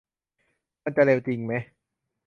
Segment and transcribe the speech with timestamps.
[0.83, 1.63] มันจะเร็วจริงแมะ